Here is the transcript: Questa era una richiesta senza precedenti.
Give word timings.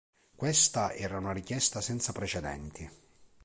Questa 0.35 0.93
era 0.93 1.19
una 1.19 1.31
richiesta 1.31 1.79
senza 1.79 2.11
precedenti. 2.11 2.89